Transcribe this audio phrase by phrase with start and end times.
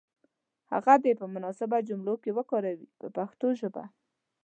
[0.73, 3.83] هغه دې په مناسبو جملو کې وکاروي په پښتو ژبه.